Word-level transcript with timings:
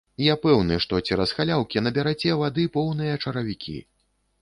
Я 0.27 0.35
пэўны, 0.45 0.77
што 0.85 1.01
цераз 1.09 1.35
халяўкі 1.41 1.85
набераце 1.89 2.41
вады 2.43 2.69
поўныя 2.81 3.23
чаравікі. 3.25 3.81